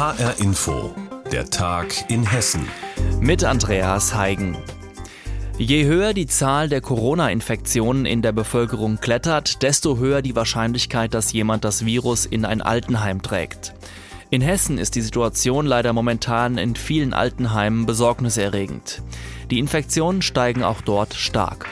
HR 0.00 0.40
Info, 0.40 0.94
der 1.30 1.50
Tag 1.50 2.10
in 2.10 2.24
Hessen. 2.24 2.66
Mit 3.20 3.44
Andreas 3.44 4.14
Heigen. 4.14 4.56
Je 5.58 5.84
höher 5.84 6.14
die 6.14 6.26
Zahl 6.26 6.70
der 6.70 6.80
Corona-Infektionen 6.80 8.06
in 8.06 8.22
der 8.22 8.32
Bevölkerung 8.32 8.98
klettert, 8.98 9.62
desto 9.62 9.98
höher 9.98 10.22
die 10.22 10.34
Wahrscheinlichkeit, 10.34 11.12
dass 11.12 11.34
jemand 11.34 11.64
das 11.64 11.84
Virus 11.84 12.24
in 12.24 12.46
ein 12.46 12.62
Altenheim 12.62 13.20
trägt. 13.20 13.74
In 14.30 14.40
Hessen 14.40 14.78
ist 14.78 14.94
die 14.94 15.02
Situation 15.02 15.66
leider 15.66 15.92
momentan 15.92 16.56
in 16.56 16.76
vielen 16.76 17.12
Altenheimen 17.12 17.84
besorgniserregend. 17.84 19.02
Die 19.50 19.58
Infektionen 19.58 20.22
steigen 20.22 20.62
auch 20.62 20.80
dort 20.80 21.12
stark. 21.12 21.66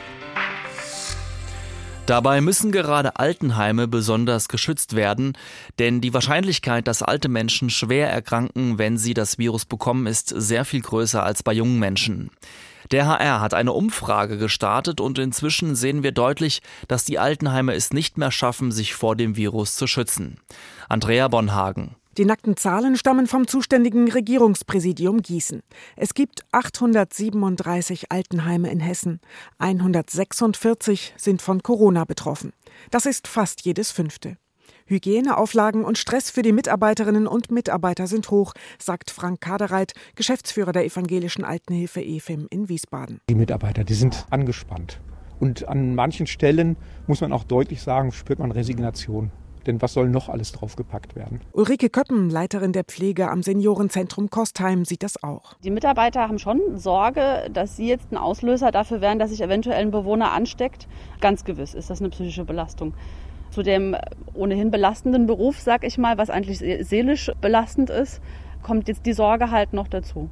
Dabei 2.09 2.41
müssen 2.41 2.73
gerade 2.73 3.17
Altenheime 3.17 3.87
besonders 3.87 4.49
geschützt 4.49 4.97
werden, 4.97 5.37
denn 5.79 6.01
die 6.01 6.15
Wahrscheinlichkeit, 6.15 6.89
dass 6.89 7.03
alte 7.03 7.29
Menschen 7.29 7.69
schwer 7.69 8.11
erkranken, 8.11 8.79
wenn 8.79 8.97
sie 8.97 9.13
das 9.13 9.37
Virus 9.37 9.67
bekommen, 9.67 10.07
ist 10.07 10.29
sehr 10.29 10.65
viel 10.65 10.81
größer 10.81 11.23
als 11.23 11.43
bei 11.43 11.53
jungen 11.53 11.79
Menschen. 11.79 12.31
Der 12.93 13.07
HR 13.07 13.43
hat 13.43 13.53
eine 13.53 13.73
Umfrage 13.73 14.39
gestartet 14.39 15.03
und 15.03 15.19
inzwischen 15.19 15.77
sehen 15.77 16.03
wir 16.03 16.13
deutlich, 16.13 16.63
dass 16.89 17.05
die 17.05 17.19
Altenheime 17.19 17.75
es 17.75 17.93
nicht 17.93 18.17
mehr 18.17 18.31
schaffen, 18.31 18.73
sich 18.73 18.95
vor 18.95 19.15
dem 19.15 19.37
Virus 19.37 19.77
zu 19.77 19.87
schützen. 19.87 20.41
Andrea 20.89 21.29
Bonhagen. 21.29 21.98
Die 22.19 22.25
nackten 22.25 22.57
Zahlen 22.57 22.97
stammen 22.97 23.29
vom 23.29 23.47
zuständigen 23.47 24.11
Regierungspräsidium 24.11 25.23
Gießen. 25.23 25.63
Es 25.95 26.15
gibt 26.15 26.45
837 26.51 28.11
Altenheime 28.11 28.73
in 28.73 28.81
Hessen. 28.81 29.21
146 29.59 31.15
sind 31.17 31.41
von 31.41 31.63
Corona 31.63 32.05
betroffen. 32.05 32.53
Das 32.91 33.07
ist 33.07 33.29
fast 33.29 33.65
jedes 33.65 33.93
fünfte. 33.93 34.37
Hygieneauflagen 34.87 35.85
und 35.85 35.97
Stress 35.97 36.29
für 36.29 36.43
die 36.43 36.51
Mitarbeiterinnen 36.51 37.29
und 37.29 37.53
Mitarbeiter 37.53 38.09
sind 38.09 38.33
hoch, 38.33 38.53
sagt 38.81 39.13
Frank 39.13 39.41
Kadereit, 39.41 39.93
Geschäftsführer 40.17 40.73
der 40.73 40.87
evangelischen 40.87 41.45
Altenhilfe 41.45 42.03
EFIM 42.03 42.49
in 42.51 42.69
Wiesbaden. 42.69 43.21
Die 43.31 43.37
Mitarbeiter, 43.37 43.85
die 43.85 43.95
sind 43.95 44.27
angespannt. 44.31 45.01
Und 45.39 45.69
an 45.69 45.95
manchen 45.95 46.27
Stellen 46.27 46.77
muss 47.07 47.21
man 47.21 47.33
auch 47.33 47.45
deutlich 47.45 47.81
sagen, 47.81 48.11
spürt 48.11 48.41
man 48.41 48.51
Resignation. 48.51 49.31
Denn 49.69 49.83
was 49.83 49.93
soll 49.93 50.09
noch 50.09 50.31
alles 50.31 50.53
draufgepackt 50.53 51.15
werden? 51.15 51.43
Ulrike 51.53 51.91
Köppen, 51.91 52.31
Leiterin 52.31 52.73
der 52.73 52.85
Pflege 52.85 53.31
am 53.31 53.43
Seniorenzentrum 53.43 54.31
Kostheim, 54.31 54.87
sieht 54.87 55.03
das 55.03 55.23
auch. 55.23 55.55
Die 55.63 55.71
Mitarbeiter 55.71 56.23
haben 56.23 56.39
schon 56.39 56.79
Sorge, 56.79 57.51
dass 57.53 57.77
sie 57.77 57.87
jetzt 57.87 58.11
ein 58.11 58.17
Auslöser 58.17 58.71
dafür 58.71 59.03
wären, 59.03 59.19
dass 59.19 59.29
sich 59.29 59.43
eventuell 59.43 59.83
ein 59.83 59.91
Bewohner 59.91 60.33
ansteckt. 60.33 60.89
Ganz 61.21 61.45
gewiss 61.45 61.75
ist 61.75 61.91
das 61.91 62.01
eine 62.01 62.09
psychische 62.09 62.47
Belastung 62.47 62.95
zu 63.51 63.63
dem 63.63 63.97
ohnehin 64.35 64.71
belastenden 64.71 65.27
Beruf, 65.27 65.61
sag 65.61 65.85
ich 65.85 65.99
mal, 65.99 66.19
was 66.19 66.31
eigentlich 66.31 66.59
seelisch 66.87 67.31
belastend 67.41 67.91
ist, 67.91 68.21
kommt 68.63 68.89
jetzt 68.89 69.07
die 69.07 69.13
Sorge 69.13 69.51
halt 69.51 69.73
noch 69.73 69.89
dazu. 69.89 70.31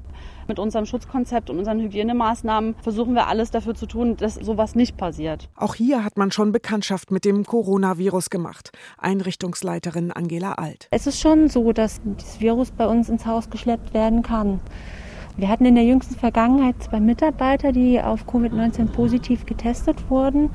Mit 0.49 0.59
unserem 0.59 0.87
Schutzkonzept 0.87 1.51
und 1.51 1.59
unseren 1.59 1.81
Hygienemaßnahmen 1.81 2.77
versuchen 2.81 3.15
wir 3.15 3.27
alles 3.27 3.51
dafür 3.51 3.75
zu 3.75 3.87
tun, 3.87 4.17
dass 4.17 4.35
sowas 4.35 4.75
nicht 4.75 4.97
passiert. 4.97 5.49
Auch 5.57 5.75
hier 5.75 6.05
hat 6.05 6.17
man 6.17 6.31
schon 6.31 6.53
Bekanntschaft 6.53 7.11
mit 7.11 7.25
dem 7.25 7.45
Coronavirus 7.45 8.31
gemacht. 8.31 8.71
Einrichtungsleiterin 8.99 10.13
Angela 10.13 10.53
Alt. 10.53 10.89
Es 10.91 11.07
ist 11.07 11.21
schon 11.21 11.49
so, 11.49 11.73
dass 11.73 12.01
das 12.17 12.41
Virus 12.41 12.71
bei 12.71 12.87
uns 12.87 13.09
ins 13.09 13.27
Haus 13.27 13.51
geschleppt 13.51 13.93
werden 13.93 14.23
kann. 14.23 14.61
Wir 15.39 15.51
hatten 15.51 15.67
in 15.67 15.75
der 15.75 15.85
jüngsten 15.85 16.15
Vergangenheit 16.15 16.83
zwei 16.83 16.99
Mitarbeiter, 16.99 17.71
die 17.71 18.01
auf 18.01 18.27
Covid-19 18.27 18.87
positiv 18.87 19.45
getestet 19.45 20.09
wurden. 20.09 20.49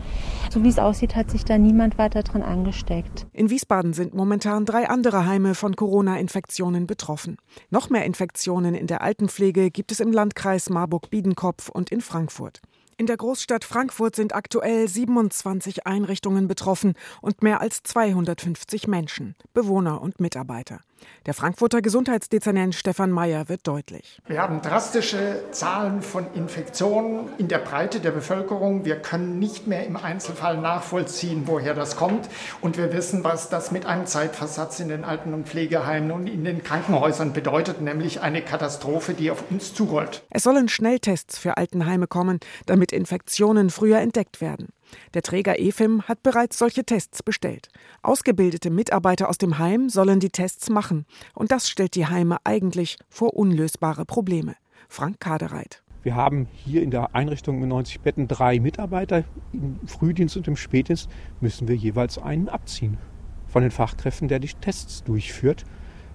So 0.50 0.64
wie 0.64 0.70
es 0.70 0.80
aussieht, 0.80 1.16
hat 1.16 1.30
sich 1.30 1.46
da 1.46 1.60
niemand 1.60 2.00
weiter 2.00 2.24
dran 2.24 2.42
angesteckt. 2.42 3.28
In 3.32 3.52
Wiesbaden 3.52 3.94
sind 3.94 4.16
momentan 4.16 4.66
drei 4.66 4.90
andere 4.90 5.28
Heime 5.28 5.54
von 5.54 5.76
Corona-Infektionen 5.76 6.88
betroffen. 6.88 7.38
Noch 7.70 7.92
mehr 7.92 8.06
Infektionen 8.06 8.74
in 8.74 8.88
der 8.88 9.04
Altenpflege 9.04 9.70
gibt 9.70 9.92
es 9.92 10.00
im 10.00 10.12
Landkreis 10.12 10.72
Marburg-Biedenkopf 10.72 11.70
und 11.70 11.92
in 11.92 12.02
Frankfurt. 12.02 12.60
In 12.98 13.06
der 13.06 13.18
Großstadt 13.18 13.64
Frankfurt 13.64 14.16
sind 14.16 14.34
aktuell 14.34 14.88
27 14.88 15.86
Einrichtungen 15.86 16.48
betroffen 16.48 16.94
und 17.22 17.44
mehr 17.44 17.62
als 17.62 17.84
250 17.84 18.88
Menschen, 18.88 19.36
Bewohner 19.54 20.02
und 20.02 20.20
Mitarbeiter. 20.20 20.82
Der 21.26 21.34
Frankfurter 21.34 21.82
Gesundheitsdezernent 21.82 22.74
Stefan 22.74 23.12
Mayer 23.12 23.48
wird 23.48 23.68
deutlich. 23.68 24.20
Wir 24.28 24.42
haben 24.42 24.62
drastische 24.62 25.44
Zahlen 25.52 26.02
von 26.02 26.26
Infektionen 26.34 27.30
in 27.38 27.48
der 27.48 27.60
Breite 27.60 28.00
der 28.00 28.12
Bevölkerung. 28.12 28.86
Wir 28.86 28.96
können 28.96 29.38
nicht 29.38 29.68
mehr 29.68 29.86
im 29.86 29.98
Einzelfall 29.98 30.58
nachvollziehen, 30.58 31.44
woher 31.46 31.74
das 31.74 31.96
kommt. 31.96 32.28
Und 32.62 32.78
wir 32.78 32.92
wissen, 32.92 33.24
was 33.24 33.50
das 33.50 33.72
mit 33.72 33.86
einem 33.86 34.08
Zeitversatz 34.08 34.80
in 34.80 34.90
den 34.90 35.04
Alten- 35.04 35.34
und 35.34 35.48
Pflegeheimen 35.48 36.12
und 36.12 36.28
in 36.28 36.44
den 36.44 36.64
Krankenhäusern 36.64 37.34
bedeutet, 37.34 37.82
nämlich 37.82 38.22
eine 38.22 38.42
Katastrophe, 38.42 39.14
die 39.14 39.30
auf 39.30 39.44
uns 39.52 39.74
zurollt. 39.74 40.24
Es 40.30 40.44
sollen 40.44 40.70
Schnelltests 40.70 41.38
für 41.38 41.58
Altenheime 41.58 42.08
kommen, 42.08 42.40
damit 42.66 42.92
Infektionen 42.92 43.70
früher 43.70 44.00
entdeckt 44.00 44.42
werden. 44.42 44.70
Der 45.14 45.22
Träger 45.22 45.60
EFIM 45.60 46.04
hat 46.04 46.24
bereits 46.24 46.58
solche 46.58 46.84
Tests 46.84 47.24
bestellt. 47.24 47.70
Ausgebildete 48.02 48.70
Mitarbeiter 48.70 49.30
aus 49.30 49.38
dem 49.38 49.58
Heim 49.58 49.90
sollen 49.90 50.20
die 50.20 50.30
Tests 50.30 50.70
machen. 50.70 51.06
Und 51.34 51.52
das 51.52 51.70
stellt 51.70 51.96
die 51.96 52.08
Heime 52.08 52.38
eigentlich 52.44 52.98
vor 53.10 53.34
unlösbare 53.36 54.06
Probleme. 54.06 54.56
Frank 54.88 55.20
Kadereit. 55.20 55.82
Wir 56.04 56.16
haben 56.16 56.48
hier 56.52 56.82
in 56.82 56.90
der 56.90 57.14
Einrichtung 57.16 57.60
mit 57.60 57.70
90 57.70 58.02
Betten 58.02 58.28
drei 58.28 58.60
Mitarbeiter. 58.60 59.24
Im 59.54 59.80
Frühdienst 59.86 60.36
und 60.36 60.48
im 60.48 60.56
Spätdienst 60.56 61.10
müssen 61.42 61.68
wir 61.68 61.76
jeweils 61.76 62.18
einen 62.18 62.50
abziehen. 62.50 62.98
Von 63.48 63.62
den 63.62 63.72
Fachkräften, 63.72 64.28
der 64.28 64.40
die 64.40 64.48
Tests 64.48 65.04
durchführt. 65.04 65.64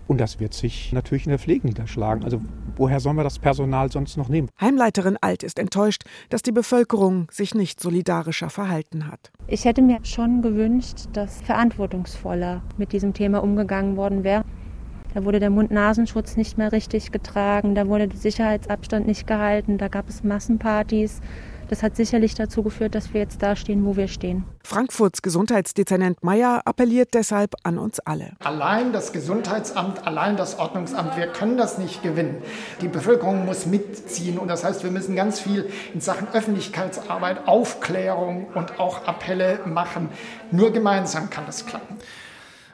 Und 0.08 0.20
das 0.20 0.38
wird 0.38 0.54
sich 0.54 0.92
natürlich 0.92 1.26
in 1.26 1.30
der 1.30 1.38
Pflege 1.38 1.66
niederschlagen. 1.66 2.24
Also 2.24 2.40
woher 2.76 3.00
sollen 3.00 3.16
wir 3.16 3.24
das 3.24 3.38
Personal 3.38 3.90
sonst 3.90 4.16
noch 4.16 4.28
nehmen? 4.28 4.48
Heimleiterin 4.60 5.16
Alt 5.20 5.42
ist 5.42 5.58
enttäuscht, 5.58 6.04
dass 6.28 6.42
die 6.42 6.52
Bevölkerung 6.52 7.28
sich 7.30 7.54
nicht 7.54 7.80
solidarischer 7.80 8.50
verhalten 8.50 9.08
hat. 9.10 9.32
Ich 9.48 9.64
hätte 9.64 9.82
mir 9.82 9.98
schon 10.04 10.42
gewünscht, 10.42 11.06
dass 11.12 11.40
verantwortungsvoller 11.42 12.62
mit 12.76 12.92
diesem 12.92 13.14
Thema 13.14 13.42
umgegangen 13.42 13.96
worden 13.96 14.22
wäre. 14.22 14.44
Da 15.14 15.24
wurde 15.24 15.40
der 15.40 15.50
Mund-Nasenschutz 15.50 16.36
nicht 16.36 16.58
mehr 16.58 16.72
richtig 16.72 17.10
getragen, 17.10 17.74
da 17.74 17.88
wurde 17.88 18.06
der 18.06 18.18
Sicherheitsabstand 18.18 19.06
nicht 19.06 19.26
gehalten, 19.26 19.78
da 19.78 19.88
gab 19.88 20.10
es 20.10 20.22
Massenpartys. 20.22 21.22
Das 21.68 21.82
hat 21.82 21.96
sicherlich 21.96 22.34
dazu 22.34 22.62
geführt, 22.62 22.94
dass 22.94 23.12
wir 23.12 23.20
jetzt 23.20 23.42
da 23.42 23.56
stehen, 23.56 23.84
wo 23.84 23.96
wir 23.96 24.06
stehen. 24.06 24.44
Frankfurts 24.62 25.22
Gesundheitsdezernent 25.22 26.22
Meyer 26.22 26.62
appelliert 26.64 27.14
deshalb 27.14 27.54
an 27.64 27.78
uns 27.78 27.98
alle. 28.00 28.32
Allein 28.44 28.92
das 28.92 29.12
Gesundheitsamt, 29.12 30.06
allein 30.06 30.36
das 30.36 30.58
Ordnungsamt, 30.58 31.16
wir 31.16 31.26
können 31.28 31.56
das 31.56 31.78
nicht 31.78 32.02
gewinnen. 32.02 32.36
Die 32.80 32.88
Bevölkerung 32.88 33.44
muss 33.44 33.66
mitziehen 33.66 34.38
und 34.38 34.48
das 34.48 34.64
heißt, 34.64 34.84
wir 34.84 34.90
müssen 34.90 35.16
ganz 35.16 35.40
viel 35.40 35.68
in 35.92 36.00
Sachen 36.00 36.28
Öffentlichkeitsarbeit, 36.32 37.48
Aufklärung 37.48 38.46
und 38.54 38.78
auch 38.78 39.06
Appelle 39.06 39.60
machen. 39.66 40.08
Nur 40.50 40.72
gemeinsam 40.72 41.30
kann 41.30 41.46
das 41.46 41.66
klappen. 41.66 41.96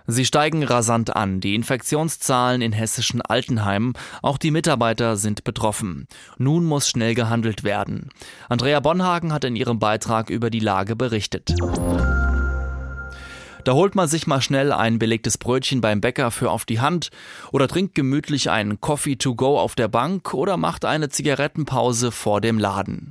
Sie 0.07 0.25
steigen 0.25 0.63
rasant 0.63 1.15
an, 1.15 1.41
die 1.41 1.55
Infektionszahlen 1.55 2.63
in 2.63 2.73
hessischen 2.73 3.23
Altenheimen, 3.23 3.93
auch 4.23 4.39
die 4.39 4.51
Mitarbeiter 4.51 5.17
sind 5.17 5.45
betroffen. 5.45 6.07
Nun 6.39 6.65
muss 6.65 6.89
schnell 6.89 7.15
gehandelt 7.15 7.65
werden. 7.65 8.11
Andrea 8.49 8.81
Bonhagen 8.81 9.33
hat 9.33 9.45
in 9.45 9.57
ihrem 9.57 9.79
Beitrag 9.79 10.31
über 10.31 10.51
die 10.51 10.61
Lage 10.61 10.97
berichtet. 10.97 11.55
Da 13.65 13.75
holt 13.75 13.95
man 13.95 14.09
sich 14.09 14.27
mal 14.27 14.41
schnell 14.41 14.73
ein 14.73 14.99
belegtes 14.99 15.39
Brötchen 15.39 15.81
beim 15.81 16.01
Bäcker 16.01 16.33
für 16.33 16.51
auf 16.51 16.65
die 16.65 16.81
Hand 16.81 17.11
oder 17.53 17.69
trinkt 17.69 17.95
gemütlich 17.95 18.51
einen 18.51 18.81
Coffee 18.81 19.17
to 19.17 19.37
go 19.37 19.59
auf 19.59 19.77
der 19.77 19.87
Bank 19.87 20.35
oder 20.35 20.57
macht 20.57 20.85
eine 20.85 21.11
Zigarettenpause 21.11 22.11
vor 22.11 22.41
dem 22.41 22.59
Laden. 22.59 23.11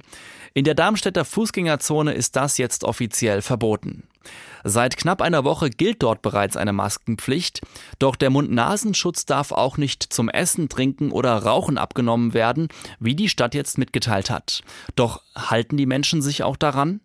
In 0.53 0.65
der 0.65 0.75
Darmstädter 0.75 1.23
Fußgängerzone 1.23 2.11
ist 2.13 2.35
das 2.35 2.57
jetzt 2.57 2.83
offiziell 2.83 3.41
verboten. 3.41 4.03
Seit 4.65 4.97
knapp 4.97 5.21
einer 5.21 5.45
Woche 5.45 5.69
gilt 5.69 6.03
dort 6.03 6.21
bereits 6.21 6.57
eine 6.57 6.73
Maskenpflicht, 6.73 7.61
doch 7.99 8.17
der 8.17 8.29
Mund-Nasenschutz 8.29 9.25
darf 9.25 9.53
auch 9.53 9.77
nicht 9.77 10.03
zum 10.03 10.27
Essen, 10.27 10.67
Trinken 10.67 11.11
oder 11.11 11.33
Rauchen 11.37 11.77
abgenommen 11.77 12.33
werden, 12.33 12.67
wie 12.99 13.15
die 13.15 13.29
Stadt 13.29 13.55
jetzt 13.55 13.77
mitgeteilt 13.77 14.29
hat. 14.29 14.61
Doch 14.95 15.21
halten 15.35 15.77
die 15.77 15.85
Menschen 15.85 16.21
sich 16.21 16.43
auch 16.43 16.57
daran? 16.57 16.99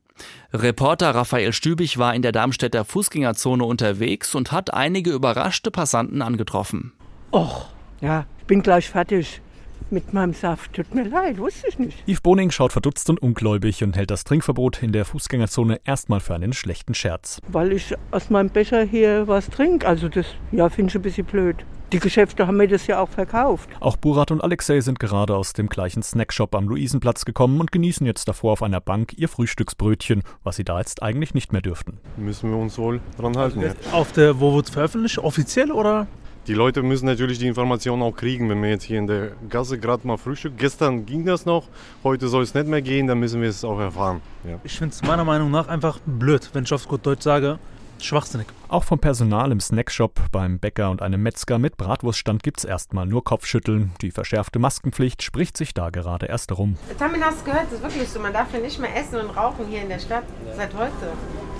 Reporter 0.52 1.14
Raphael 1.14 1.52
Stübig 1.52 1.98
war 1.98 2.14
in 2.14 2.22
der 2.22 2.32
Darmstädter 2.32 2.84
Fußgängerzone 2.84 3.64
unterwegs 3.64 4.34
und 4.34 4.50
hat 4.50 4.74
einige 4.74 5.12
überraschte 5.12 5.70
Passanten 5.70 6.20
angetroffen. 6.20 6.92
Och, 7.32 7.66
ja, 8.00 8.26
ich 8.38 8.46
bin 8.46 8.62
gleich 8.62 8.90
fertig 8.90 9.40
mit 9.90 10.12
meinem 10.12 10.34
Saft. 10.34 10.74
Tut 10.74 10.94
mir 10.94 11.04
leid, 11.04 11.38
wusste 11.38 11.68
ich 11.68 11.78
nicht. 11.78 12.02
Yves 12.06 12.20
Boning 12.20 12.50
schaut 12.50 12.72
verdutzt 12.72 13.08
und 13.10 13.20
ungläubig 13.20 13.82
und 13.82 13.96
hält 13.96 14.10
das 14.10 14.24
Trinkverbot 14.24 14.82
in 14.82 14.92
der 14.92 15.04
Fußgängerzone 15.04 15.80
erstmal 15.84 16.20
für 16.20 16.34
einen 16.34 16.52
schlechten 16.52 16.94
Scherz. 16.94 17.40
Weil 17.48 17.72
ich 17.72 17.94
aus 18.10 18.30
meinem 18.30 18.50
Becher 18.50 18.82
hier 18.82 19.28
was 19.28 19.48
trinke. 19.50 19.86
Also 19.86 20.08
das, 20.08 20.26
ja, 20.52 20.68
finde 20.68 20.90
ich 20.90 20.96
ein 20.96 21.02
bisschen 21.02 21.26
blöd. 21.26 21.64
Die 21.92 22.00
Geschäfte 22.00 22.48
haben 22.48 22.56
mir 22.56 22.66
das 22.66 22.88
ja 22.88 22.98
auch 22.98 23.08
verkauft. 23.08 23.70
Auch 23.78 23.96
Burat 23.96 24.32
und 24.32 24.42
Alexei 24.42 24.80
sind 24.80 24.98
gerade 24.98 25.36
aus 25.36 25.52
dem 25.52 25.68
gleichen 25.68 26.02
Snackshop 26.02 26.56
am 26.56 26.66
Luisenplatz 26.68 27.24
gekommen 27.24 27.60
und 27.60 27.70
genießen 27.70 28.04
jetzt 28.04 28.26
davor 28.26 28.52
auf 28.52 28.64
einer 28.64 28.80
Bank 28.80 29.16
ihr 29.16 29.28
Frühstücksbrötchen, 29.28 30.24
was 30.42 30.56
sie 30.56 30.64
da 30.64 30.80
jetzt 30.80 31.04
eigentlich 31.04 31.32
nicht 31.32 31.52
mehr 31.52 31.62
dürften. 31.62 31.98
Müssen 32.16 32.50
wir 32.50 32.58
uns 32.58 32.76
wohl 32.76 33.00
dran 33.16 33.36
halten. 33.36 33.60
Ja. 33.60 33.72
Auf 33.92 34.10
der, 34.10 34.40
wo 34.40 34.56
wird 34.56 34.66
es 34.66 34.72
veröffentlicht? 34.72 35.18
Offiziell 35.18 35.70
oder? 35.70 36.08
Die 36.46 36.54
Leute 36.54 36.84
müssen 36.84 37.06
natürlich 37.06 37.40
die 37.40 37.48
Informationen 37.48 38.02
auch 38.02 38.14
kriegen, 38.14 38.48
wenn 38.48 38.62
wir 38.62 38.70
jetzt 38.70 38.84
hier 38.84 39.00
in 39.00 39.08
der 39.08 39.32
Gasse 39.48 39.78
gerade 39.78 40.06
mal 40.06 40.16
Frühstück. 40.16 40.56
Gestern 40.56 41.04
ging 41.04 41.24
das 41.24 41.44
noch, 41.44 41.64
heute 42.04 42.28
soll 42.28 42.44
es 42.44 42.54
nicht 42.54 42.68
mehr 42.68 42.82
gehen, 42.82 43.08
dann 43.08 43.18
müssen 43.18 43.42
wir 43.42 43.48
es 43.48 43.64
auch 43.64 43.80
erfahren. 43.80 44.20
Ja. 44.44 44.60
Ich 44.62 44.78
finde 44.78 44.94
es 44.94 45.02
meiner 45.02 45.24
Meinung 45.24 45.50
nach 45.50 45.66
einfach 45.66 45.98
blöd, 46.06 46.48
wenn 46.52 46.62
ich 46.62 46.72
aufs 46.72 46.86
gut 46.86 47.04
Deutsch 47.04 47.24
sage, 47.24 47.58
schwachsinnig. 47.98 48.46
Auch 48.68 48.84
vom 48.84 49.00
Personal 49.00 49.50
im 49.50 49.58
Snackshop, 49.58 50.20
beim 50.30 50.60
Bäcker 50.60 50.90
und 50.90 51.02
einem 51.02 51.20
Metzger 51.20 51.58
mit 51.58 51.76
Bratwurststand 51.76 52.44
gibt's 52.44 52.62
erstmal 52.62 53.06
nur 53.06 53.24
Kopfschütteln. 53.24 53.92
Die 54.00 54.12
verschärfte 54.12 54.60
Maskenpflicht 54.60 55.24
spricht 55.24 55.56
sich 55.56 55.74
da 55.74 55.90
gerade 55.90 56.26
erst 56.26 56.56
rum. 56.56 56.76
Tamin, 56.96 57.24
hast 57.24 57.40
du 57.40 57.46
gehört, 57.46 57.66
das 57.66 57.80
ist 57.80 57.82
wirklich 57.82 58.08
so. 58.08 58.20
Man 58.20 58.32
darf 58.32 58.54
ja 58.54 58.60
nicht 58.60 58.78
mehr 58.78 58.94
essen 58.96 59.16
und 59.16 59.36
rauchen 59.36 59.66
hier 59.68 59.82
in 59.82 59.88
der 59.88 59.98
Stadt 59.98 60.24
seit 60.56 60.72
heute. 60.74 61.12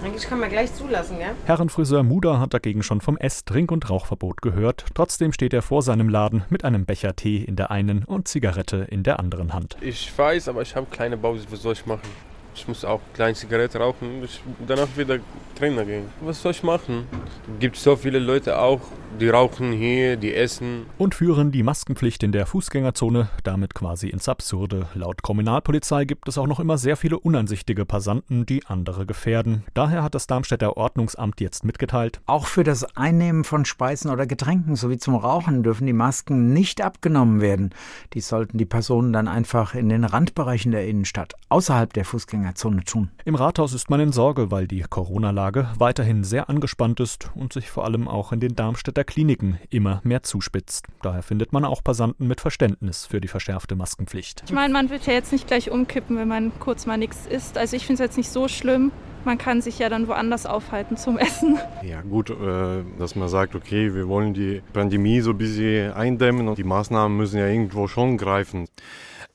Eigentlich 0.04 0.25
kann 0.25 0.40
man 0.40 0.50
gleich 0.50 0.72
zulassen, 0.75 1.19
gell? 1.19 1.34
Herrenfriseur 1.46 2.02
Muda 2.02 2.38
hat 2.38 2.54
dagegen 2.54 2.82
schon 2.82 3.00
vom 3.00 3.16
Ess-, 3.16 3.44
Trink- 3.44 3.72
und 3.72 3.90
Rauchverbot 3.90 4.43
gehört. 4.43 4.84
Trotzdem 4.94 5.32
steht 5.32 5.52
er 5.52 5.62
vor 5.62 5.82
seinem 5.82 6.08
Laden 6.08 6.44
mit 6.48 6.64
einem 6.64 6.84
Becher 6.84 7.16
Tee 7.16 7.43
in 7.43 7.56
der 7.56 7.70
einen 7.70 8.04
und 8.04 8.28
Zigarette 8.28 8.87
in 8.90 9.02
der 9.02 9.19
anderen 9.19 9.52
Hand. 9.52 9.76
Ich 9.81 10.16
weiß, 10.16 10.48
aber 10.48 10.62
ich 10.62 10.76
habe 10.76 10.87
keine 10.90 11.16
Pause. 11.16 11.46
Was 11.50 11.62
soll 11.62 11.72
ich 11.72 11.87
machen? 11.87 12.08
Ich 12.56 12.67
muss 12.67 12.87
auch 12.87 13.00
kleine 13.12 13.35
Zigarette 13.35 13.79
rauchen 13.79 14.23
und 14.23 14.31
danach 14.67 14.88
wieder 14.97 15.19
Trainer 15.56 15.85
gehen. 15.85 16.05
Was 16.23 16.41
soll 16.41 16.53
ich 16.53 16.62
machen? 16.62 17.06
Es 17.55 17.61
gibt 17.61 17.76
so 17.76 17.97
viele 17.97 18.19
Leute 18.19 18.58
auch, 18.58 18.81
die 19.20 19.29
rauchen 19.29 19.73
hier, 19.73 20.17
die 20.17 20.35
essen. 20.35 20.87
Und 20.97 21.14
führen 21.14 21.53
die 21.53 21.62
Maskenpflicht 21.62 22.23
in 22.23 22.32
der 22.32 22.47
Fußgängerzone 22.47 23.29
damit 23.44 23.75
quasi 23.75 24.08
ins 24.08 24.29
Absurde. 24.29 24.88
Laut 24.94 25.23
Kriminalpolizei 25.23 26.06
gibt 26.06 26.29
es 26.29 26.38
auch 26.38 26.47
noch 26.47 26.58
immer 26.58 26.79
sehr 26.79 26.97
viele 26.97 27.19
uneinsichtige 27.19 27.85
Passanten, 27.85 28.47
die 28.47 28.64
andere 28.67 29.05
gefährden. 29.05 29.64
Daher 29.75 30.03
hat 30.03 30.14
das 30.14 30.26
Darmstädter 30.26 30.76
Ordnungsamt 30.76 31.41
jetzt 31.41 31.64
mitgeteilt. 31.64 32.20
Auch 32.26 32.47
für 32.47 32.64
das 32.64 32.97
Einnehmen 32.97 33.44
von 33.44 33.67
Speisen 33.67 34.11
oder 34.11 34.26
Getränken 34.26 34.76
sowie 34.76 34.99
zum 34.99 35.14
Rauchen 35.14 35.62
dürfen 35.62 35.87
die 35.87 35.93
Masken 35.93 36.55
nicht 36.55 36.82
abgenommen 36.82 37.43
werden. 37.43 37.70
Die 38.14 38.20
sollten 38.20 38.56
die 38.56 38.67
Personen 38.67 39.12
dann 39.12 39.29
einfach 39.29 39.75
in 39.75 39.91
den 39.91 40.05
Randbereichen 40.05 40.73
der 40.73 40.87
Innenstadt, 40.87 41.35
außerhalb 41.50 41.93
der 41.93 42.05
Fußgängerzone 42.06 42.45
tun. 42.54 43.10
Im 43.25 43.34
Rathaus 43.34 43.72
ist 43.72 43.90
man 43.90 44.00
in 44.00 44.12
Sorge, 44.12 44.50
weil 44.50 44.66
die 44.66 44.81
Corona-Lage 44.81 45.69
weiterhin 45.78 46.25
sehr 46.25 46.48
angespannt 46.48 47.00
ist 47.00 47.31
und 47.34 47.52
sich 47.52 47.70
vor 47.70 47.84
allem 47.84 48.08
auch 48.08 48.32
in 48.32 48.40
den 48.40 48.54
Darmstädter 48.54 49.04
Kliniken 49.04 49.58
immer 49.70 50.00
mehr 50.04 50.22
zuspitzt. 50.22 50.87
Daher 51.02 51.22
findet 51.22 51.52
man 51.52 51.64
auch 51.64 51.82
Passanten 51.82 52.26
mit 52.26 52.40
Verständnis 52.40 53.06
für 53.06 53.20
die 53.20 53.28
verschärfte 53.28 53.76
Maskenpflicht. 53.76 54.43
Ich 54.46 54.52
meine, 54.52 54.72
man 54.72 54.90
wird 54.90 55.06
ja 55.06 55.12
jetzt 55.12 55.32
nicht 55.32 55.46
gleich 55.46 55.70
umkippen, 55.70 56.16
wenn 56.16 56.28
man 56.28 56.52
kurz 56.58 56.87
mal 56.87 56.96
nichts 56.96 57.26
isst. 57.26 57.58
Also 57.58 57.76
ich 57.76 57.87
finde 57.87 58.02
es 58.02 58.06
jetzt 58.08 58.16
nicht 58.16 58.31
so 58.31 58.48
schlimm. 58.48 58.93
Man 59.25 59.38
kann 59.38 59.60
sich 59.60 59.81
ja 59.81 59.88
dann 59.88 60.06
woanders 60.06 60.46
aufhalten 60.46 60.96
zum 60.96 61.19
Essen. 61.19 61.58
Ja 61.82 62.00
gut, 62.02 62.31
äh, 62.31 62.84
dass 62.96 63.16
man 63.16 63.28
sagt, 63.28 63.56
okay, 63.56 63.93
wir 63.93 64.06
wollen 64.06 64.34
die 64.34 64.62
Pandemie 64.72 65.20
so 65.20 65.31
ein 65.31 65.38
bisschen 65.38 65.93
eindämmen 65.93 66.46
und 66.46 66.58
die 66.58 66.64
Maßnahmen 66.64 67.16
müssen 67.16 67.38
ja 67.38 67.48
irgendwo 67.48 67.88
schon 67.88 68.19
greifen. 68.19 68.66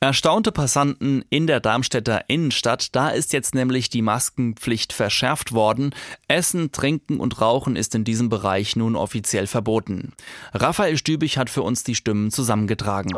Erstaunte 0.04 0.52
Passanten 0.52 1.24
in 1.30 1.46
der 1.46 1.60
Darmstädter 1.60 2.24
Innenstadt, 2.28 2.96
da 2.96 3.10
ist 3.10 3.34
jetzt 3.34 3.54
nämlich 3.54 3.88
die 3.88 4.02
Maskenpflicht 4.02 4.94
verschärft 4.94 5.52
worden. 5.52 5.94
Essen, 6.28 6.72
Trinken 6.72 7.20
und 7.20 7.40
Rauchen 7.40 7.76
ist 7.76 7.94
in 7.94 8.04
diesem 8.04 8.28
Bereich 8.28 8.76
nun 8.76 8.96
offiziell 8.96 9.46
verboten. 9.46 10.14
Raphael 10.56 10.98
Stübig 10.98 11.38
hat 11.38 11.52
für 11.52 11.62
uns 11.62 11.84
die 11.84 11.94
Stimmen 11.94 12.32
zusammengetragen. 12.32 13.12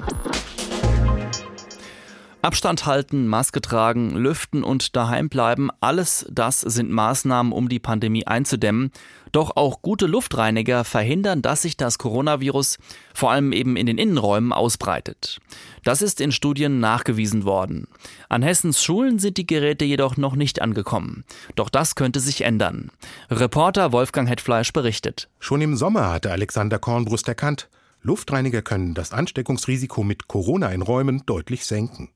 Abstand 2.44 2.86
halten, 2.86 3.26
Maske 3.26 3.62
tragen, 3.62 4.18
lüften 4.18 4.66
und 4.66 4.98
daheim 4.98 5.30
bleiben, 5.30 5.70
alles 5.80 6.26
das 6.30 6.60
sind 6.60 6.92
Maßnahmen, 6.92 7.54
um 7.54 7.70
die 7.70 7.80
Pandemie 7.80 8.28
einzudämmen. 8.28 8.92
Doch 9.32 9.56
auch 9.56 9.82
gute 9.82 10.08
Luftreiniger 10.08 10.84
verhindern, 10.84 11.42
dass 11.42 11.62
sich 11.62 11.78
das 11.78 11.98
Coronavirus 11.98 12.80
vor 13.14 13.32
allem 13.32 13.54
eben 13.54 13.78
in 13.78 13.86
den 13.86 13.98
Innenräumen 13.98 14.52
ausbreitet. 14.52 15.40
Das 15.86 16.02
ist 16.02 16.20
in 16.20 16.34
Studien 16.34 16.82
nachgewiesen 16.82 17.46
worden. 17.46 17.88
An 18.28 18.44
Hessens 18.44 18.84
Schulen 18.84 19.20
sind 19.20 19.38
die 19.38 19.48
Geräte 19.48 19.86
jedoch 19.86 20.18
noch 20.18 20.36
nicht 20.36 20.62
angekommen. 20.62 21.24
Doch 21.56 21.70
das 21.70 21.96
könnte 21.96 22.20
sich 22.20 22.42
ändern. 22.42 22.92
Reporter 23.32 23.94
Wolfgang 23.94 24.28
Hetfleisch 24.28 24.74
berichtet. 24.74 25.30
Schon 25.40 25.62
im 25.62 25.78
Sommer 25.78 26.12
hatte 26.12 26.30
Alexander 26.30 26.78
Kornbrust 26.78 27.30
erkannt, 27.30 27.70
Luftreiniger 28.02 28.62
können 28.62 28.96
das 28.96 29.14
Ansteckungsrisiko 29.14 30.04
mit 30.04 30.28
Corona 30.28 30.74
in 30.74 30.82
Räumen 30.82 31.24
deutlich 31.26 31.64
senken. 31.64 32.10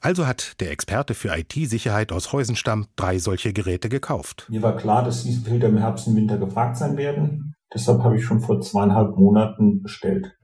Also 0.00 0.26
hat 0.26 0.60
der 0.60 0.70
Experte 0.70 1.14
für 1.14 1.36
IT-Sicherheit 1.36 2.12
aus 2.12 2.32
Heusenstamm 2.32 2.86
drei 2.96 3.18
solche 3.18 3.52
Geräte 3.52 3.88
gekauft. 3.88 4.46
Mir 4.48 4.62
war 4.62 4.76
klar, 4.76 5.04
dass 5.04 5.24
diese 5.24 5.40
Filter 5.42 5.68
im 5.68 5.78
Herbst 5.78 6.06
und 6.06 6.16
Winter 6.16 6.38
gefragt 6.38 6.76
sein 6.76 6.96
werden. 6.96 7.54
Deshalb 7.72 8.02
habe 8.02 8.16
ich 8.16 8.24
schon 8.24 8.40
vor 8.40 8.60
zweieinhalb 8.60 9.16
Monaten 9.16 9.82
bestellt. 9.82 10.36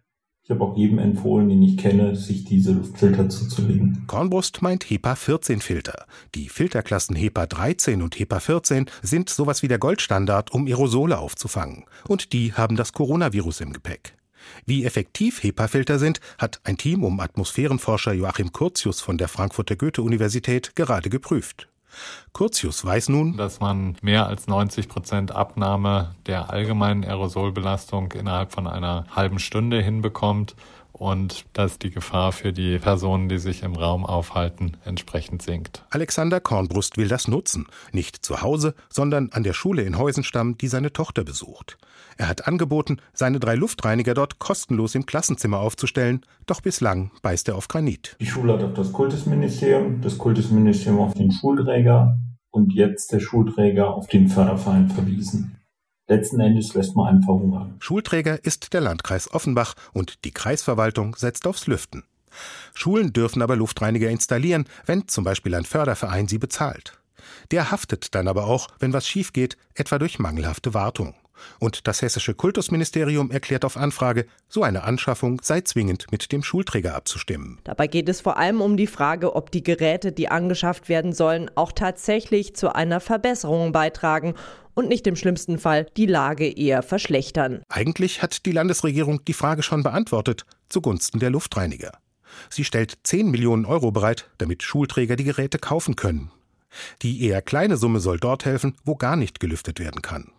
Ich 0.51 0.51
habe 0.51 0.65
auch 0.65 0.77
jedem 0.77 0.99
empfohlen, 0.99 1.49
den 1.49 1.63
ich 1.63 1.77
kenne, 1.77 2.17
sich 2.17 2.45
diese 2.45 2.73
Luftfilter 2.73 3.29
zuzulegen. 3.29 4.03
Kornbrust 4.09 4.63
meint 4.63 4.91
HEPA 4.91 5.15
14 5.15 5.61
Filter. 5.61 6.07
Die 6.35 6.49
Filterklassen 6.49 7.15
HEPA 7.15 7.47
13 7.47 8.03
und 8.03 8.19
HEPA 8.19 8.41
14 8.41 8.87
sind 9.01 9.31
sowas 9.31 9.63
wie 9.63 9.69
der 9.69 9.79
Goldstandard, 9.79 10.51
um 10.53 10.67
Aerosole 10.67 11.19
aufzufangen. 11.19 11.85
Und 12.09 12.33
die 12.33 12.53
haben 12.53 12.75
das 12.75 12.93
Coronavirus 12.93 13.61
im 13.61 13.73
Gepäck. 13.73 14.17
Wie 14.67 14.85
effektiv 14.85 15.43
HEPA-Filter 15.43 15.99
sind, 15.99 16.21
hat 16.39 16.61
ein 16.65 16.77
Team 16.77 17.05
um 17.05 17.21
Atmosphärenforscher 17.21 18.13
Joachim 18.13 18.53
Curtius 18.53 19.01
von 19.01 19.19
der 19.19 19.29
Frankfurter 19.29 19.77
Goethe-Universität 19.77 20.75
gerade 20.77 21.11
geprüft. 21.11 21.69
Curtius 22.33 22.85
weiß 22.85 23.09
nun, 23.09 23.37
dass 23.37 23.61
man 23.61 23.97
mehr 24.01 24.27
als 24.27 24.47
90 24.47 24.89
Prozent 24.89 25.33
Abnahme 25.33 26.15
der 26.27 26.51
allgemeinen 26.51 27.05
Aerosolbelastung 27.05 28.13
innerhalb 28.13 28.53
von 28.53 28.67
einer 28.67 29.07
halben 29.15 29.39
Stunde 29.39 29.83
hinbekommt 29.83 30.55
und 31.01 31.47
dass 31.55 31.79
die 31.79 31.91
Gefahr 31.91 32.31
für 32.31 32.53
die 32.53 32.79
Personen, 32.79 33.31
die 33.31 33.39
sich 33.39 33.63
im 33.63 33.75
Raum 33.75 34.05
aufhalten, 34.05 34.77
entsprechend 34.85 35.41
sinkt. 35.41 35.83
Alexander 35.89 36.41
Kornbrust 36.41 36.99
will 36.99 37.09
das 37.09 37.27
nutzen, 37.27 37.67
nicht 37.91 38.23
zu 38.23 38.43
Hause, 38.43 38.75
sondern 38.91 39.31
an 39.33 39.43
der 39.43 39.55
Schule 39.55 39.81
in 39.81 39.97
Heusenstamm, 39.97 40.59
die 40.59 40.69
seine 40.69 40.93
Tochter 40.93 41.25
besucht. 41.25 41.79
Er 42.19 42.29
hat 42.29 42.47
angeboten, 42.47 42.99
seine 43.15 43.41
drei 43.41 43.55
Luftreiniger 43.55 44.13
dort 44.13 44.39
kostenlos 44.39 44.95
im 44.95 45.07
Klassenzimmer 45.07 45.61
aufzustellen, 45.61 46.21
doch 46.45 46.61
bislang 46.61 47.13
beißt 47.23 47.49
er 47.49 47.57
auf 47.57 47.69
Granit. 47.69 48.17
Die 48.21 48.27
Schule 48.27 48.53
hat 48.53 48.63
auf 48.63 48.75
das 48.75 48.93
Kultusministerium, 48.93 50.03
das 50.03 50.19
Kultusministerium 50.19 51.01
auf 51.01 51.15
den 51.15 51.33
Schulträger 51.33 52.19
und 52.51 52.75
jetzt 52.75 53.11
der 53.13 53.21
Schulträger 53.21 53.95
auf 53.95 54.07
den 54.09 54.29
Förderverein 54.29 54.91
verwiesen. 54.91 55.60
Letzten 56.11 56.41
Endes 56.41 56.75
lässt 56.75 56.97
man 56.97 57.07
einen 57.07 57.23
verhungern. 57.23 57.77
Schulträger 57.79 58.45
ist 58.45 58.73
der 58.73 58.81
Landkreis 58.81 59.33
Offenbach 59.33 59.75
und 59.93 60.25
die 60.25 60.33
Kreisverwaltung 60.33 61.15
setzt 61.15 61.47
aufs 61.47 61.69
Lüften. 61.69 62.03
Schulen 62.75 63.13
dürfen 63.13 63.43
aber 63.43 63.55
Luftreiniger 63.55 64.11
installieren, 64.11 64.65
wenn 64.87 65.07
zum 65.07 65.23
Beispiel 65.23 65.55
ein 65.55 65.65
Förderverein 65.65 66.27
sie 66.27 66.39
bezahlt. 66.39 66.99
Der 67.53 67.71
haftet 67.71 68.13
dann 68.17 68.27
aber 68.27 68.47
auch, 68.47 68.67
wenn 68.81 68.93
was 68.93 69.07
schief 69.07 69.33
geht, 69.33 69.57
etwa 69.75 70.01
durch 70.01 70.19
mangelhafte 70.19 70.75
Wartung. 70.75 71.15
Und 71.59 71.87
das 71.87 72.03
hessische 72.03 72.35
Kultusministerium 72.35 73.31
erklärt 73.31 73.65
auf 73.65 73.77
Anfrage, 73.77 74.27
so 74.49 74.63
eine 74.63 74.85
Anschaffung 74.85 75.41
sei 75.43 75.61
zwingend 75.61 76.07
mit 76.11 76.33
dem 76.33 76.43
Schulträger 76.43 76.95
abzustimmen. 76.95 77.59
Dabei 77.65 77.87
geht 77.87 78.09
es 78.09 78.21
vor 78.21 78.37
allem 78.37 78.61
um 78.61 78.77
die 78.77 78.87
Frage, 78.87 79.35
ob 79.35 79.51
die 79.51 79.63
Geräte, 79.63 80.13
die 80.13 80.29
angeschafft 80.29 80.89
werden 80.89 81.13
sollen, 81.13 81.51
auch 81.55 81.73
tatsächlich 81.73 82.55
zu 82.55 82.75
einer 82.75 83.01
Verbesserung 83.01 83.73
beitragen 83.73 84.35
und 84.75 84.89
nicht 84.89 85.07
im 85.07 85.17
schlimmsten 85.17 85.59
Fall 85.59 85.87
die 85.97 86.07
Lage 86.07 86.49
eher 86.49 86.83
verschlechtern. 86.83 87.63
Eigentlich 87.69 88.23
hat 88.23 88.47
die 88.47 88.53
Landesregierung 88.53 89.25
die 89.25 89.35
Frage 89.35 89.63
schon 89.63 89.83
beantwortet, 89.83 90.47
zugunsten 90.69 91.21
der 91.21 91.31
Luftreiniger. 91.31 91.93
Sie 92.49 92.65
stellt 92.65 92.99
10 93.03 93.31
Millionen 93.31 93.65
Euro 93.65 93.91
bereit, 93.91 94.31
damit 94.39 94.63
Schulträger 94.63 95.17
die 95.17 95.25
Geräte 95.25 95.59
kaufen 95.59 95.97
können. 95.97 96.31
Die 97.03 97.23
eher 97.25 97.43
kleine 97.43 97.77
Summe 97.77 98.01
soll 98.01 98.19
dort 98.19 98.45
helfen, 98.45 98.77
wo 98.85 98.95
gar 98.95 99.17
nicht 99.17 99.41
gelüftet 99.41 99.81
werden 99.81 100.03
kann. 100.03 100.33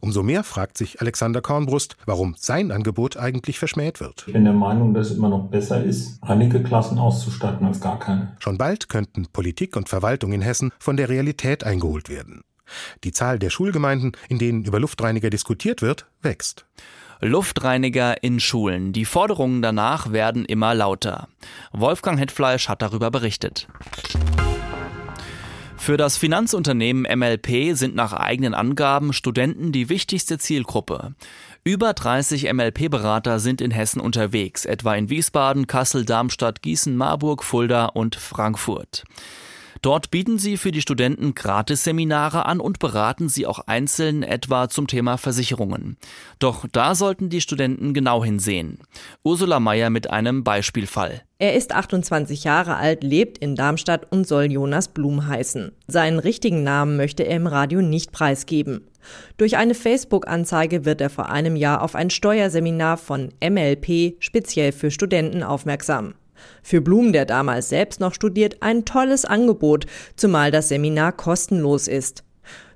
Umso 0.00 0.22
mehr 0.22 0.44
fragt 0.44 0.78
sich 0.78 1.00
Alexander 1.00 1.40
Kornbrust, 1.40 1.96
warum 2.06 2.34
sein 2.38 2.70
Angebot 2.70 3.16
eigentlich 3.16 3.58
verschmäht 3.58 4.00
wird. 4.00 4.24
Ich 4.26 4.32
bin 4.32 4.44
der 4.44 4.52
Meinung, 4.52 4.94
dass 4.94 5.10
es 5.10 5.16
immer 5.16 5.28
noch 5.28 5.48
besser 5.48 5.82
ist, 5.82 6.18
einige 6.22 6.62
Klassen 6.62 6.98
auszustatten 6.98 7.66
als 7.66 7.80
gar 7.80 7.98
keine. 7.98 8.36
Schon 8.38 8.58
bald 8.58 8.88
könnten 8.88 9.26
Politik 9.32 9.76
und 9.76 9.88
Verwaltung 9.88 10.32
in 10.32 10.42
Hessen 10.42 10.72
von 10.78 10.96
der 10.96 11.08
Realität 11.08 11.64
eingeholt 11.64 12.08
werden. 12.08 12.42
Die 13.04 13.12
Zahl 13.12 13.38
der 13.38 13.50
Schulgemeinden, 13.50 14.12
in 14.28 14.38
denen 14.38 14.64
über 14.64 14.80
Luftreiniger 14.80 15.30
diskutiert 15.30 15.82
wird, 15.82 16.06
wächst. 16.22 16.66
Luftreiniger 17.20 18.22
in 18.22 18.40
Schulen. 18.40 18.92
Die 18.92 19.04
Forderungen 19.04 19.62
danach 19.62 20.12
werden 20.12 20.44
immer 20.44 20.74
lauter. 20.74 21.28
Wolfgang 21.72 22.18
Hetfleisch 22.18 22.68
hat 22.68 22.82
darüber 22.82 23.10
berichtet. 23.10 23.68
Für 25.84 25.98
das 25.98 26.16
Finanzunternehmen 26.16 27.02
MLP 27.02 27.76
sind 27.76 27.94
nach 27.94 28.14
eigenen 28.14 28.54
Angaben 28.54 29.12
Studenten 29.12 29.70
die 29.70 29.90
wichtigste 29.90 30.38
Zielgruppe. 30.38 31.14
Über 31.62 31.92
30 31.92 32.50
MLP-Berater 32.50 33.38
sind 33.38 33.60
in 33.60 33.70
Hessen 33.70 34.00
unterwegs, 34.00 34.64
etwa 34.64 34.94
in 34.94 35.10
Wiesbaden, 35.10 35.66
Kassel, 35.66 36.06
Darmstadt, 36.06 36.62
Gießen, 36.62 36.96
Marburg, 36.96 37.44
Fulda 37.44 37.84
und 37.84 38.16
Frankfurt. 38.16 39.04
Dort 39.82 40.10
bieten 40.10 40.38
sie 40.38 40.56
für 40.56 40.72
die 40.72 40.80
Studenten 40.80 41.34
Gratisseminare 41.34 42.46
an 42.46 42.60
und 42.60 42.78
beraten 42.78 43.28
sie 43.28 43.46
auch 43.46 43.58
einzeln 43.66 44.22
etwa 44.22 44.70
zum 44.70 44.86
Thema 44.86 45.18
Versicherungen. 45.18 45.98
Doch 46.38 46.64
da 46.72 46.94
sollten 46.94 47.28
die 47.28 47.42
Studenten 47.42 47.92
genau 47.92 48.24
hinsehen. 48.24 48.78
Ursula 49.22 49.60
Meyer 49.60 49.90
mit 49.90 50.08
einem 50.08 50.44
Beispielfall. 50.44 51.24
Er 51.44 51.52
ist 51.52 51.74
28 51.74 52.44
Jahre 52.44 52.76
alt, 52.76 53.04
lebt 53.04 53.36
in 53.36 53.54
Darmstadt 53.54 54.10
und 54.10 54.26
soll 54.26 54.50
Jonas 54.50 54.88
Blum 54.88 55.26
heißen. 55.28 55.72
Seinen 55.86 56.18
richtigen 56.18 56.62
Namen 56.62 56.96
möchte 56.96 57.22
er 57.24 57.36
im 57.36 57.46
Radio 57.46 57.82
nicht 57.82 58.12
preisgeben. 58.12 58.88
Durch 59.36 59.58
eine 59.58 59.74
Facebook-Anzeige 59.74 60.86
wird 60.86 61.02
er 61.02 61.10
vor 61.10 61.28
einem 61.28 61.54
Jahr 61.54 61.82
auf 61.82 61.96
ein 61.96 62.08
Steuerseminar 62.08 62.96
von 62.96 63.34
MLP 63.46 64.16
speziell 64.20 64.72
für 64.72 64.90
Studenten 64.90 65.42
aufmerksam. 65.42 66.14
Für 66.62 66.80
Blum, 66.80 67.12
der 67.12 67.26
damals 67.26 67.68
selbst 67.68 68.00
noch 68.00 68.14
studiert, 68.14 68.62
ein 68.62 68.86
tolles 68.86 69.26
Angebot, 69.26 69.84
zumal 70.16 70.50
das 70.50 70.70
Seminar 70.70 71.12
kostenlos 71.12 71.88
ist. 71.88 72.23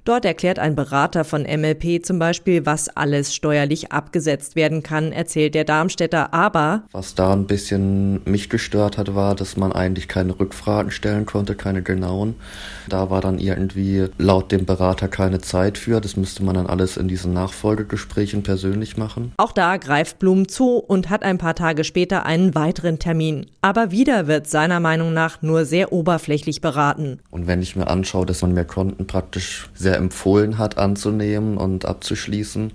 Dort 0.09 0.25
erklärt 0.25 0.59
ein 0.59 0.75
Berater 0.75 1.23
von 1.23 1.43
MLP 1.43 2.03
zum 2.03 2.19
Beispiel, 2.19 2.65
was 2.65 2.89
alles 2.89 3.35
steuerlich 3.35 3.93
abgesetzt 3.93 4.57
werden 4.57 4.83
kann, 4.83 5.13
erzählt 5.13 5.55
der 5.55 5.65
Darmstädter. 5.65 6.33
Aber 6.33 6.85
was 6.93 7.15
da 7.15 7.35
ein 7.35 7.47
bisschen 7.47 8.23
mich 8.25 8.49
gestört 8.49 8.97
hat, 8.97 9.15
war, 9.15 9.35
dass 9.35 9.59
man 9.59 9.71
eigentlich 9.71 10.09
keine 10.09 10.41
Rückfragen 10.41 10.93
stellen 10.93 11.27
konnte, 11.27 11.57
keine 11.57 11.83
genauen. 11.83 12.37
Da 12.89 13.11
war 13.11 13.21
dann 13.21 13.39
irgendwie 13.39 14.07
laut 14.17 14.51
dem 14.51 14.65
Berater 14.65 15.09
keine 15.09 15.43
Zeit 15.43 15.77
für. 15.77 16.01
Das 16.01 16.17
müsste 16.17 16.43
man 16.43 16.55
dann 16.55 16.69
alles 16.69 16.97
in 16.97 17.07
diesen 17.07 17.35
Nachfolgegesprächen 17.35 18.43
persönlich 18.43 18.97
machen. 18.97 19.35
Auch 19.37 19.53
da 19.53 19.77
greift 19.77 20.19
Blum 20.21 20.49
zu 20.49 20.79
und 20.79 21.11
hat 21.11 21.23
ein 21.23 21.37
paar 21.37 21.55
Tage 21.55 21.85
später 21.85 22.25
einen 22.25 22.55
weiteren 22.55 22.99
Termin. 22.99 23.45
Aber 23.61 23.91
wieder 23.91 24.27
wird 24.27 24.49
seiner 24.49 24.81
Meinung 24.81 25.13
nach 25.13 25.43
nur 25.43 25.67
sehr 25.67 25.93
oberflächlich 25.93 26.63
beraten. 26.63 27.21
Und 27.31 27.47
wenn 27.47 27.61
ich 27.61 27.77
mir 27.77 27.89
anschaue, 27.89 28.25
dass 28.25 28.41
man 28.41 28.55
mir 28.55 28.65
Konten 28.65 29.07
praktisch 29.07 29.69
sehr 29.75 29.98
empfohlen 29.99 30.59
hat 30.59 30.79
anzunehmen 30.79 31.59
und 31.59 31.85
abzuschließen, 31.85 32.73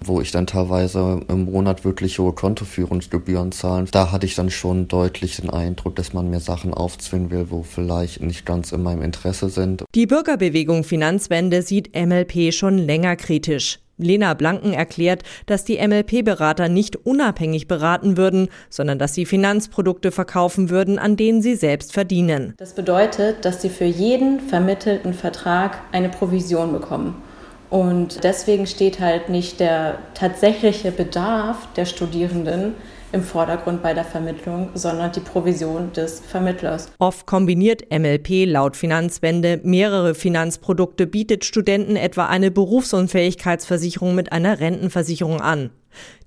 wo 0.00 0.20
ich 0.20 0.32
dann 0.32 0.46
teilweise 0.46 1.20
im 1.28 1.44
Monat 1.44 1.84
wirklich 1.84 2.18
hohe 2.18 2.32
Kontoführungsgebühren 2.32 3.52
zahlen. 3.52 3.88
Da 3.92 4.10
hatte 4.10 4.26
ich 4.26 4.34
dann 4.34 4.50
schon 4.50 4.88
deutlich 4.88 5.36
den 5.36 5.50
Eindruck, 5.50 5.96
dass 5.96 6.12
man 6.12 6.28
mir 6.28 6.40
Sachen 6.40 6.74
aufzwingen 6.74 7.30
will, 7.30 7.46
wo 7.50 7.62
vielleicht 7.62 8.20
nicht 8.20 8.44
ganz 8.44 8.72
in 8.72 8.82
meinem 8.82 9.02
Interesse 9.02 9.48
sind. 9.48 9.84
Die 9.94 10.06
Bürgerbewegung 10.06 10.84
Finanzwende 10.84 11.62
sieht 11.62 11.94
MLP 11.94 12.52
schon 12.52 12.78
länger 12.78 13.16
kritisch. 13.16 13.78
Lena 13.96 14.34
Blanken 14.34 14.72
erklärt, 14.72 15.22
dass 15.46 15.64
die 15.64 15.78
MLP-Berater 15.78 16.68
nicht 16.68 16.96
unabhängig 16.96 17.68
beraten 17.68 18.16
würden, 18.16 18.48
sondern 18.70 18.98
dass 18.98 19.14
sie 19.14 19.26
Finanzprodukte 19.26 20.10
verkaufen 20.10 20.70
würden, 20.70 20.98
an 20.98 21.16
denen 21.16 21.42
sie 21.42 21.54
selbst 21.54 21.92
verdienen. 21.92 22.54
Das 22.56 22.74
bedeutet, 22.74 23.44
dass 23.44 23.62
sie 23.62 23.70
für 23.70 23.84
jeden 23.84 24.40
vermittelten 24.40 25.14
Vertrag 25.14 25.78
eine 25.92 26.08
Provision 26.08 26.72
bekommen. 26.72 27.22
Und 27.70 28.22
deswegen 28.22 28.66
steht 28.66 29.00
halt 29.00 29.28
nicht 29.28 29.58
der 29.58 29.98
tatsächliche 30.14 30.92
Bedarf 30.92 31.68
der 31.74 31.86
Studierenden 31.86 32.74
im 33.14 33.22
Vordergrund 33.22 33.82
bei 33.82 33.94
der 33.94 34.04
Vermittlung, 34.04 34.70
sondern 34.74 35.12
die 35.12 35.20
Provision 35.20 35.92
des 35.92 36.20
Vermittlers. 36.20 36.90
Oft 36.98 37.26
kombiniert 37.26 37.82
MLP 37.90 38.44
laut 38.44 38.76
Finanzwende 38.76 39.60
mehrere 39.62 40.14
Finanzprodukte, 40.14 41.06
bietet 41.06 41.44
Studenten 41.44 41.96
etwa 41.96 42.26
eine 42.26 42.50
Berufsunfähigkeitsversicherung 42.50 44.14
mit 44.14 44.32
einer 44.32 44.58
Rentenversicherung 44.60 45.40
an. 45.40 45.70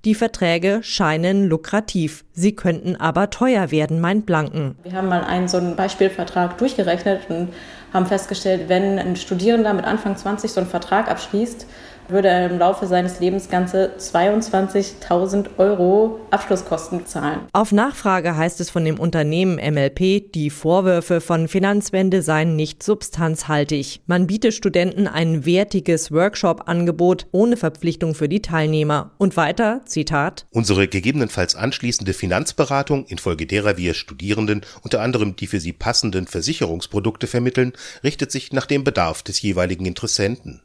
Die 0.06 0.16
Verträge 0.16 0.80
scheinen 0.82 1.48
lukrativ. 1.48 2.24
Sie 2.32 2.56
könnten 2.56 2.96
aber 2.96 3.30
teuer 3.30 3.70
werden, 3.70 4.00
meint 4.00 4.26
Blanken. 4.26 4.78
Wir 4.84 4.94
haben 4.94 5.10
mal 5.10 5.26
einen 5.26 5.50
so 5.50 5.58
einen 5.58 5.76
Beispielvertrag 5.76 6.58
durchgerechnet 6.58 7.30
und 7.30 7.50
haben 7.94 8.06
festgestellt, 8.06 8.70
wenn 8.70 8.98
ein 8.98 9.18
Studierender 9.18 9.74
mit 9.74 9.84
Anfang 9.84 10.16
20 10.16 10.52
so 10.52 10.62
einen 10.62 10.70
Vertrag 10.70 11.12
abschließt, 11.12 11.68
würde 12.10 12.28
er 12.30 12.50
im 12.50 12.60
Laufe 12.60 12.88
seines 12.88 13.20
Lebens 13.20 13.50
ganze 13.50 13.92
22.000 13.98 15.48
Euro 15.58 16.20
Abschlusskosten 16.32 17.06
zahlen. 17.06 17.40
Auf 17.54 17.72
Nachfrage 17.72 18.36
heißt 18.36 18.60
es 18.62 18.70
von 18.70 18.86
dem 18.86 19.00
Unternehmen 19.00 19.56
MLP, 19.56 20.32
die 20.34 20.50
Vorwürfe 20.50 21.22
von 21.22 21.48
Finanzwende 21.48 22.22
seien 22.22 22.56
nicht 22.56 22.84
substanzhaltig. 22.84 24.02
Man 24.06 24.28
bietet 24.28 24.54
Studenten 24.54 25.08
ein 25.08 25.46
wertiges 25.46 26.12
Workshop-Angebot 26.12 27.28
ohne 27.32 27.58
Verpflichtung 27.58 28.16
für 28.16 28.30
die 28.30 28.42
Teilnehmer. 28.42 29.12
Und 29.18 29.38
weiter, 29.38 29.82
Zitat. 29.86 30.46
Unsere 30.52 30.88
gegebenenfalls 30.88 31.56
anschließende 31.56 32.14
Finanzberatung, 32.14 33.06
infolge 33.06 33.46
derer 33.46 33.78
wir 33.78 33.94
Studierenden 33.94 34.62
unter 34.84 35.02
anderem 35.02 35.36
die 35.36 35.48
für 35.48 35.60
sie 35.60 35.74
passenden 35.74 36.28
Versicherungsprodukte 36.28 37.28
vermitteln, 37.28 37.74
richtet 38.04 38.32
sich 38.32 38.54
nach 38.54 38.66
dem 38.66 38.84
Bedarf 38.84 39.24
des 39.24 39.42
jeweiligen 39.42 39.86
Interessenten. 39.86 40.62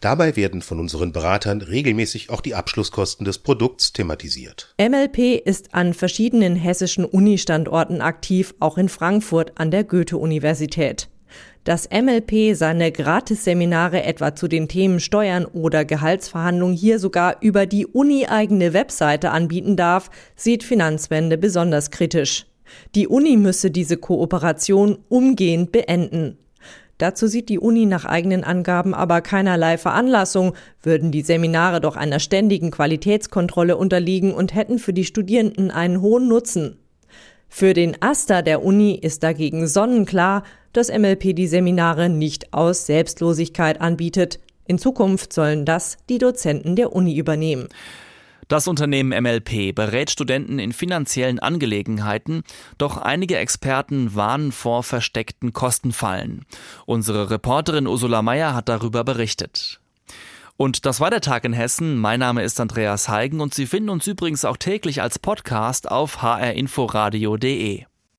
Dabei 0.00 0.36
werden 0.36 0.62
von 0.62 0.80
unseren 0.80 1.12
Beratern 1.12 1.62
regelmäßig 1.62 2.30
auch 2.30 2.40
die 2.40 2.54
Abschlusskosten 2.54 3.24
des 3.24 3.38
Produkts 3.38 3.92
thematisiert. 3.92 4.74
MLP 4.80 5.40
ist 5.44 5.74
an 5.74 5.94
verschiedenen 5.94 6.56
hessischen 6.56 7.04
Uni-Standorten 7.04 8.00
aktiv, 8.00 8.54
auch 8.60 8.78
in 8.78 8.88
Frankfurt 8.88 9.52
an 9.56 9.70
der 9.70 9.84
Goethe-Universität. 9.84 11.08
Dass 11.64 11.88
MLP 11.90 12.56
seine 12.56 12.90
Gratisseminare 12.90 14.02
etwa 14.02 14.34
zu 14.34 14.48
den 14.48 14.66
Themen 14.66 14.98
Steuern 14.98 15.44
oder 15.44 15.84
Gehaltsverhandlungen 15.84 16.76
hier 16.76 16.98
sogar 16.98 17.36
über 17.40 17.66
die 17.66 17.86
uni-eigene 17.86 18.72
Webseite 18.72 19.30
anbieten 19.30 19.76
darf, 19.76 20.10
sieht 20.34 20.64
Finanzwende 20.64 21.38
besonders 21.38 21.92
kritisch. 21.92 22.46
Die 22.94 23.06
Uni 23.06 23.36
müsse 23.36 23.70
diese 23.70 23.96
Kooperation 23.96 24.98
umgehend 25.08 25.70
beenden. 25.72 26.38
Dazu 27.02 27.26
sieht 27.26 27.48
die 27.48 27.58
Uni 27.58 27.84
nach 27.84 28.04
eigenen 28.04 28.44
Angaben 28.44 28.94
aber 28.94 29.22
keinerlei 29.22 29.76
Veranlassung, 29.76 30.52
würden 30.84 31.10
die 31.10 31.22
Seminare 31.22 31.80
doch 31.80 31.96
einer 31.96 32.20
ständigen 32.20 32.70
Qualitätskontrolle 32.70 33.76
unterliegen 33.76 34.32
und 34.32 34.54
hätten 34.54 34.78
für 34.78 34.92
die 34.92 35.04
Studierenden 35.04 35.72
einen 35.72 36.00
hohen 36.00 36.28
Nutzen. 36.28 36.76
Für 37.48 37.72
den 37.72 37.96
Aster 38.00 38.42
der 38.42 38.64
Uni 38.64 38.94
ist 38.94 39.24
dagegen 39.24 39.66
sonnenklar, 39.66 40.44
dass 40.72 40.96
MLP 40.96 41.34
die 41.34 41.48
Seminare 41.48 42.08
nicht 42.08 42.54
aus 42.54 42.86
Selbstlosigkeit 42.86 43.80
anbietet. 43.80 44.38
In 44.68 44.78
Zukunft 44.78 45.32
sollen 45.32 45.64
das 45.64 45.96
die 46.08 46.18
Dozenten 46.18 46.76
der 46.76 46.92
Uni 46.92 47.16
übernehmen. 47.16 47.66
Das 48.52 48.68
Unternehmen 48.68 49.18
MLP 49.18 49.74
berät 49.74 50.10
Studenten 50.10 50.58
in 50.58 50.74
finanziellen 50.74 51.38
Angelegenheiten, 51.38 52.42
doch 52.76 52.98
einige 52.98 53.38
Experten 53.38 54.14
warnen 54.14 54.52
vor 54.52 54.82
versteckten 54.82 55.54
Kostenfallen. 55.54 56.44
Unsere 56.84 57.30
Reporterin 57.30 57.86
Ursula 57.86 58.20
Meyer 58.20 58.54
hat 58.54 58.68
darüber 58.68 59.04
berichtet. 59.04 59.80
Und 60.58 60.84
das 60.84 61.00
war 61.00 61.08
der 61.08 61.22
Tag 61.22 61.46
in 61.46 61.54
Hessen. 61.54 61.96
Mein 61.96 62.20
Name 62.20 62.42
ist 62.42 62.60
Andreas 62.60 63.08
Heigen 63.08 63.40
und 63.40 63.54
Sie 63.54 63.64
finden 63.64 63.88
uns 63.88 64.06
übrigens 64.06 64.44
auch 64.44 64.58
täglich 64.58 65.00
als 65.00 65.18
Podcast 65.18 65.90
auf 65.90 66.20
hrinforadio.de. 66.20 67.86